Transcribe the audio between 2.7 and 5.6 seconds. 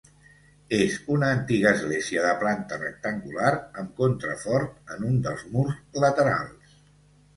rectangular amb contrafort en un dels